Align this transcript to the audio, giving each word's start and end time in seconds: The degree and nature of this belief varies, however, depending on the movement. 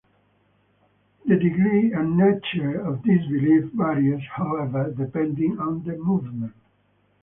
The 1.27 1.35
degree 1.37 1.93
and 1.93 2.17
nature 2.17 2.79
of 2.81 3.03
this 3.03 3.23
belief 3.27 3.71
varies, 3.73 4.23
however, 4.35 4.89
depending 4.97 5.59
on 5.59 5.83
the 5.83 5.95
movement. 5.95 6.55